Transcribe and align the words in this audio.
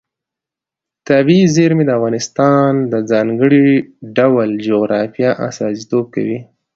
طبیعي 1.07 1.45
زیرمې 1.55 1.83
د 1.85 1.89
افغانستان 1.97 2.71
د 2.91 2.93
ځانګړي 3.11 3.67
ډول 4.17 4.49
جغرافیه 4.67 5.29
استازیتوب 5.47 6.05
کوي. 6.15 6.39